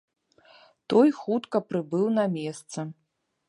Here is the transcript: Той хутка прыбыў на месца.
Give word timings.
Той 0.93 1.11
хутка 1.19 1.57
прыбыў 1.73 2.05
на 2.17 2.25
месца. 2.41 2.91